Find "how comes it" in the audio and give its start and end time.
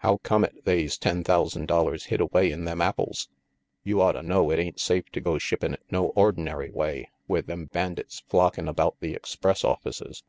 0.00-0.66